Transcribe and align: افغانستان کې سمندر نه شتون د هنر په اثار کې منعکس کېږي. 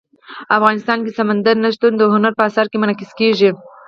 افغانستان 0.57 0.97
کې 1.03 1.11
سمندر 1.19 1.55
نه 1.63 1.69
شتون 1.75 1.93
د 1.97 2.01
هنر 2.13 2.31
په 2.37 2.43
اثار 2.49 2.65
کې 2.71 2.77
منعکس 2.81 3.11
کېږي. 3.19 3.49